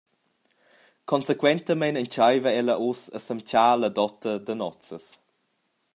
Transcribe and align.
Consequentamein 1.11 1.95
entscheiva 2.01 2.49
ella 2.59 2.75
ussa 2.89 3.07
a 3.17 3.19
semtgar 3.25 3.75
la 3.79 3.89
dota 3.97 4.33
da 4.45 4.53
nozzas. 4.57 5.05